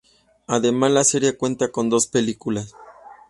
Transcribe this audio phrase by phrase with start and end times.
[0.47, 2.73] Además, la serie cuenta con dos películas.